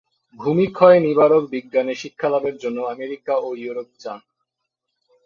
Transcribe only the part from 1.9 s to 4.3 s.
শিক্ষালাভের জন্য আমেরিকা ও ইউরোপ যান।